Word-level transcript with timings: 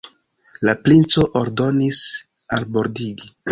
La 0.69 0.73
princo 0.87 1.27
ordonis 1.43 2.01
albordigi. 2.59 3.33